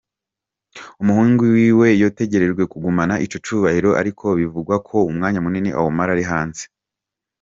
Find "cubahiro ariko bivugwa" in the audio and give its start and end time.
3.45-4.75